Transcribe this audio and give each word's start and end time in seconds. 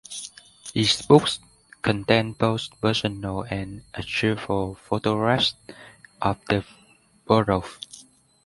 These 0.73 1.03
books 1.03 1.37
contain 1.83 2.33
both 2.33 2.69
personal 2.81 3.43
and 3.43 3.83
archival 3.93 4.75
photographs 4.79 5.53
of 6.19 6.43
the 6.47 6.65
borough. 7.27 7.65